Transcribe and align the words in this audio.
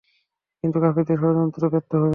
কিন্তু 0.63 0.77
কাফিরদের 0.83 1.17
ষড়যন্ত্র 1.21 1.63
ব্যর্থ 1.73 1.91
হবেই। 1.95 2.09